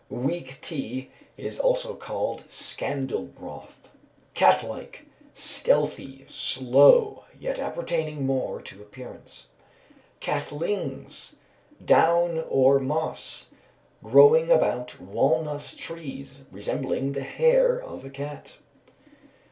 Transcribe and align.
Weak 0.09 0.57
tea 0.61 1.11
is 1.37 1.59
also 1.59 1.93
called 1.93 2.45
"scandal 2.49 3.25
broth." 3.25 3.91
Cat 4.33 4.63
like. 4.63 5.05
Stealthy, 5.35 6.25
slow, 6.27 7.25
yet 7.39 7.59
appertaining 7.59 8.25
more 8.25 8.59
to 8.63 8.81
appearance. 8.81 9.49
Catlings. 10.19 11.35
Down, 11.85 12.43
or 12.49 12.79
moss, 12.79 13.51
growing 14.03 14.49
about 14.49 14.99
walnut 14.99 15.75
trees, 15.77 16.45
resembling 16.49 17.11
the 17.11 17.21
hair 17.21 17.79
of 17.79 18.03
a 18.03 18.09
cat. 18.09 18.57